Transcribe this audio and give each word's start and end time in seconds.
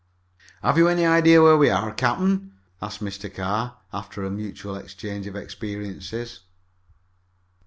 "Have 0.63 0.79
you 0.79 0.87
any 0.87 1.05
idea 1.05 1.43
where 1.43 1.55
we 1.57 1.69
are, 1.69 1.93
captain?" 1.93 2.53
asked 2.81 3.03
Mr. 3.03 3.31
Carr, 3.31 3.77
after 3.93 4.23
a 4.25 4.31
mutual 4.31 4.75
exchange 4.75 5.27
of 5.27 5.35
experiences. 5.35 6.39